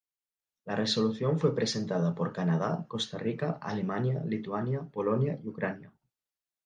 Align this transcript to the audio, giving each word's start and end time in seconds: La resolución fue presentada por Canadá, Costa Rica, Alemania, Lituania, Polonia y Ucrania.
La 0.65 0.73
resolución 0.75 1.37
fue 1.37 1.53
presentada 1.53 2.15
por 2.15 2.33
Canadá, 2.33 2.85
Costa 2.87 3.19
Rica, 3.19 3.59
Alemania, 3.61 4.23
Lituania, 4.25 4.81
Polonia 4.81 5.39
y 5.43 5.47
Ucrania. 5.47 5.91